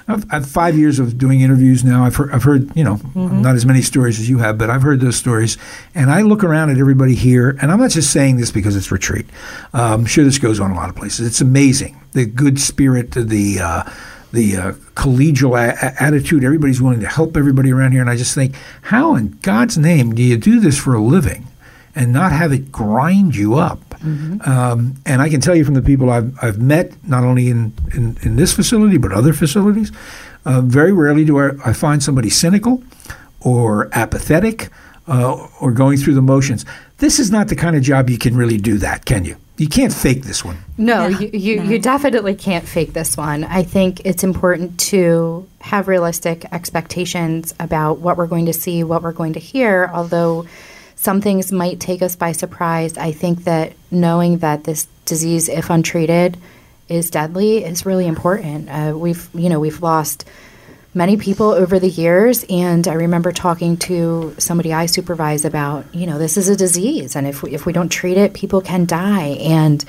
[0.08, 2.06] I've, I've five years of doing interviews now.
[2.06, 4.82] I've heard, I've heard, you know, not as many stories as you have, but I've
[4.82, 5.58] heard those stories,
[5.94, 8.89] and I look around at everybody here, and I'm not just saying this because it's
[8.89, 9.26] Retreat.
[9.74, 11.28] Uh, I'm sure this goes on a lot of places.
[11.28, 13.84] It's amazing the good spirit, the uh,
[14.32, 16.46] the uh, collegial a- attitude.
[16.46, 20.15] Everybody's willing to help everybody around here, and I just think, how in God's name
[20.15, 21.48] do you do this for a living
[21.94, 23.88] and not have it grind you up?
[24.02, 27.74] Um, and I can tell you from the people I've, I've met, not only in,
[27.94, 29.92] in, in this facility but other facilities,
[30.46, 32.84] uh, very rarely do I, I find somebody cynical
[33.42, 34.70] or apathetic
[35.08, 36.66] uh, or going through the motions.
[37.00, 39.38] This is not the kind of job you can really do that, can you?
[39.58, 40.58] You can't fake this one.
[40.78, 41.64] No, No, you, you, no.
[41.64, 43.44] you definitely can't fake this one.
[43.44, 49.04] I think it's important to have realistic expectations about what we're going to see, what
[49.04, 50.46] we're going to hear, although
[51.00, 52.98] some things might take us by surprise.
[52.98, 56.38] I think that knowing that this disease, if untreated,
[56.90, 58.68] is deadly is really important.
[58.68, 60.26] Uh, we've, you know, we've lost
[60.94, 66.08] many people over the years and i remember talking to somebody i supervise about you
[66.08, 68.88] know this is a disease and if we, if we don't treat it people can
[68.88, 69.86] die and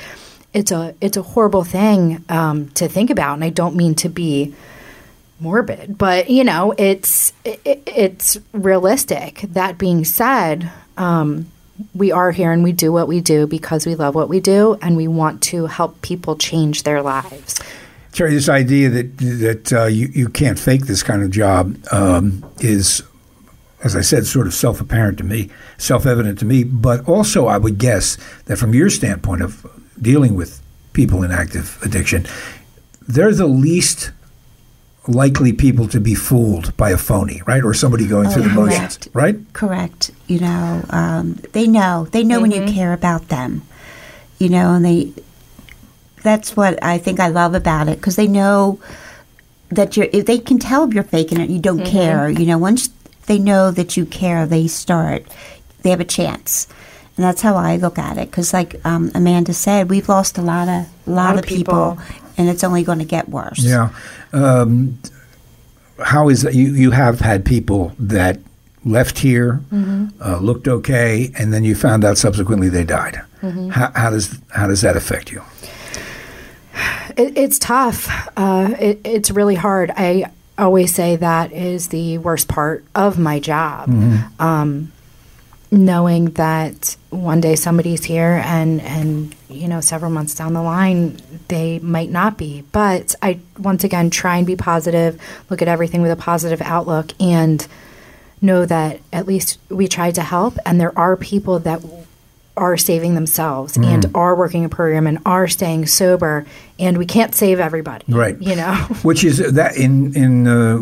[0.53, 4.11] it's a it's a horrible thing um, to think about and i don't mean to
[4.11, 4.55] be
[5.41, 11.51] morbid but you know it's it, it's realistic that being said um,
[11.95, 14.79] we are here and we do what we do because we love what we do
[14.83, 17.59] and we want to help people change their lives
[18.13, 22.45] Terri, this idea that that uh, you you can't fake this kind of job um,
[22.59, 23.03] is,
[23.85, 25.49] as I said, sort of self apparent to me,
[25.79, 26.65] self evident to me.
[26.65, 29.65] But also, I would guess that from your standpoint of
[30.01, 30.61] dealing with
[30.93, 32.27] people in active addiction,
[33.07, 34.11] they're the least
[35.09, 39.09] likely people to be fooled by a phony, right, or somebody going through the motions,
[39.13, 39.37] right?
[39.53, 40.11] Correct.
[40.27, 42.07] You know, um, they know.
[42.11, 43.63] They know when you care about them.
[44.39, 45.13] You know, and they.
[46.23, 48.79] That's what I think I love about it because they know
[49.71, 52.59] that you're if they can tell if you're faking it you don't care you know
[52.59, 52.89] once
[53.27, 55.25] they know that you care they start
[55.83, 56.67] they have a chance
[57.17, 60.43] and that's how i look at it because like um, amanda said we've lost a
[60.43, 61.99] lot of a lot, of people,
[62.37, 63.91] and it's only going to get worse Yeah.
[64.33, 64.99] Um,
[66.03, 66.55] how is that?
[66.55, 68.39] You, you have had people that
[68.85, 69.61] left here,
[70.25, 73.21] uh, looked okay, and then you found out subsequently they died.
[73.43, 75.43] How, how does how does that affect you?
[77.17, 78.09] It, it's tough.
[78.37, 79.91] Uh, it, it's really hard.
[79.97, 83.89] I always say that is the worst part of my job.
[84.39, 84.93] Um,
[85.71, 91.17] knowing that one day somebody's here and and you know several months down the line
[91.51, 95.21] they might not be but i once again try and be positive
[95.51, 97.67] look at everything with a positive outlook and
[98.41, 101.83] know that at least we tried to help and there are people that
[102.57, 106.45] are saving themselves and are working a program and are staying sober
[106.79, 108.37] and we can't save everybody Right.
[108.41, 110.79] you know Which is that in in uh,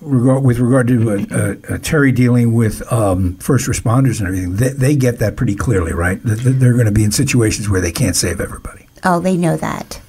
[0.00, 4.56] regard with regard to uh, uh, uh, Terri dealing with um, first responders and everything,
[4.56, 6.22] they, they get that pretty clearly, right?
[6.22, 8.86] That that they're going to be in situations where they can't save everybody.
[9.04, 10.00] Oh, they know that.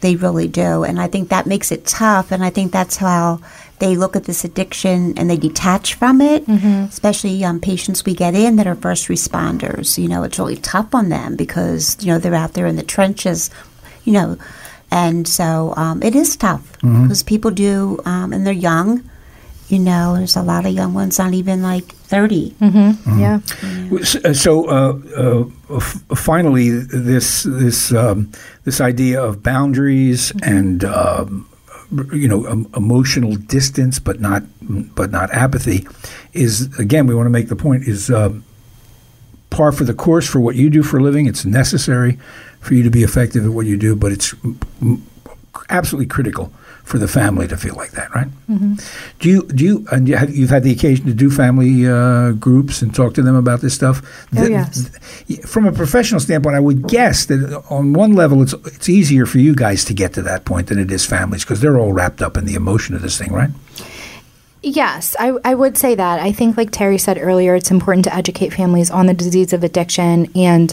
[0.00, 0.84] They really do.
[0.84, 2.30] And I think that makes it tough.
[2.32, 3.40] And I think that's how
[3.78, 6.46] they look at this addiction and they detach from it,
[6.88, 9.98] especially um, patients we get in that are first responders.
[9.98, 12.82] You know, it's really tough on them because, you know, they're out there in the
[12.82, 13.50] trenches,
[14.04, 14.38] you know.
[14.90, 19.02] And so um, it is tough because people do, um, and they're young.
[19.68, 22.54] You know, there's a lot of young ones, not even like 30.
[22.60, 23.40] yeah.
[24.00, 28.30] S- So, uh, uh, f- finally, this this um,
[28.64, 31.48] this idea of boundaries and um,
[32.12, 34.44] you know em- emotional distance, but not
[34.94, 35.86] but not apathy,
[36.32, 38.44] is again we want to make the point is um,
[39.50, 41.26] par for the course for what you do for a living.
[41.26, 42.18] It's necessary
[42.60, 44.32] for you to be effective at what you do, but it's
[45.70, 46.52] absolutely critical
[46.86, 48.28] for the family to feel like that, right?
[49.18, 52.30] Do you do you and you have, you've had the occasion to do family uh,
[52.32, 54.00] groups and talk to them about this stuff?
[54.36, 54.88] Oh, Th- yes.
[55.26, 59.26] th- From a professional standpoint, I would guess that on one level, it's it's easier
[59.26, 61.92] for you guys to get to that point than it is families because they're all
[61.92, 63.50] wrapped up in the emotion of this thing, right?
[64.62, 66.18] Yes, I, I would say that.
[66.20, 69.62] I think, like Terri said earlier, it's important to educate families on the disease of
[69.62, 70.72] addiction and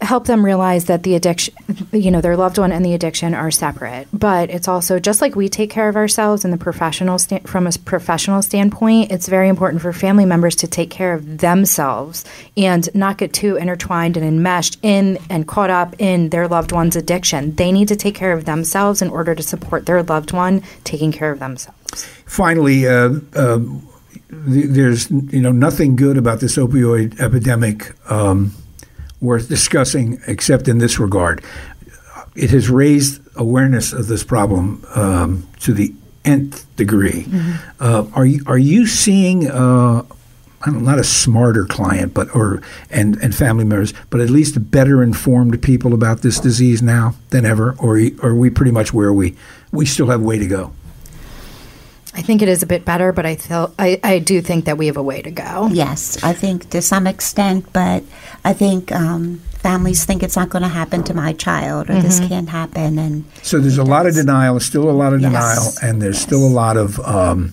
[0.00, 1.54] help them realize that the addiction,
[1.92, 4.06] you know, their loved one and the addiction are separate.
[4.12, 7.66] But it's also just like we take care of ourselves in the professional sta- from
[7.66, 9.10] a professional standpoint.
[9.10, 12.24] It's very important for family members to take care of themselves
[12.56, 16.94] and not get too intertwined and enmeshed in and caught up in their loved one's
[16.94, 17.56] addiction.
[17.56, 21.10] They need to take care of themselves in order to support their loved one taking
[21.10, 22.04] care of themselves.
[22.24, 23.58] Finally, uh, uh,
[24.30, 28.52] there's you know nothing good about this opioid epidemic um,
[29.20, 31.42] worth discussing, except in this regard.
[32.34, 35.92] It has raised awareness of this problem um, to the
[36.24, 37.26] nth degree.
[37.80, 39.50] Uh, are you are you seeing?
[39.50, 40.04] Uh,
[40.60, 42.60] I don't, not a smarter client, but or
[42.90, 47.46] and and family members, but at least better informed people about this disease now than
[47.46, 49.36] ever, or are we pretty much where we
[49.72, 50.72] we still have way to go?
[52.18, 54.76] I think it is a bit better, but I feel I, I do think that
[54.76, 55.68] we have a way to go.
[55.72, 58.02] Yes, I think to some extent, but
[58.44, 62.18] I think um, families think it's not going to happen to my child or this
[62.18, 62.98] can't happen.
[62.98, 65.30] And So there's a lot of denial, still a lot of Yes.
[65.30, 66.22] denial, and there's Yes.
[66.24, 67.52] still a lot of um,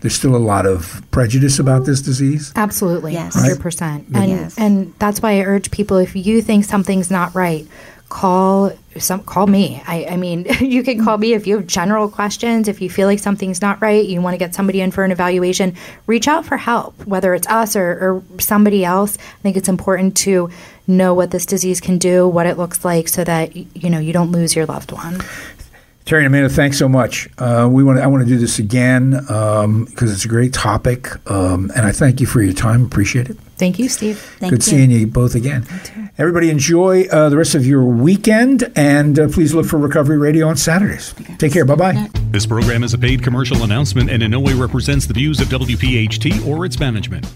[0.00, 2.52] there's still a lot of prejudice about this disease.
[2.56, 3.34] Absolutely, Yes.
[3.36, 4.06] hundred percent.
[4.12, 4.54] And Yes.
[4.58, 7.64] and that's why I urge people: if you think something's not right,
[8.10, 9.82] call some call me.
[9.86, 12.68] I, I mean, you can call me if you have general questions.
[12.68, 15.12] If you feel like something's not right, you want to get somebody in for an
[15.12, 15.74] evaluation.
[16.06, 19.16] Reach out for help, whether it's us or, or somebody else.
[19.16, 20.50] I think it's important to
[20.86, 24.12] know what this disease can do, what it looks like, so that you know you
[24.12, 25.22] don't lose your loved one.
[26.10, 27.28] Terri and Amanda, thanks so much.
[27.38, 31.70] Uh, we want I want to do this again because it's a great topic, um,
[31.76, 32.84] and I thank you for your time.
[32.84, 33.38] Appreciate it.
[33.58, 34.18] Thank you, Steve.
[34.40, 34.72] thank Good you.
[34.72, 35.68] seeing you both again.
[36.18, 40.48] Everybody enjoy uh, the rest of your weekend, and uh, please look for Recovery Radio
[40.48, 41.14] on Saturdays.
[41.38, 41.64] Take care.
[41.64, 42.08] Bye bye.
[42.32, 45.46] This program is a paid commercial announcement and in no way represents the views of
[45.46, 47.32] WPHT or its management.